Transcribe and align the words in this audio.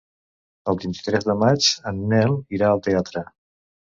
El 0.71 0.77
vint-i-tres 0.83 1.27
de 1.31 1.35
maig 1.41 1.67
en 1.91 1.99
Nel 2.13 2.33
irà 2.59 2.71
al 2.71 2.81
teatre. 2.89 3.25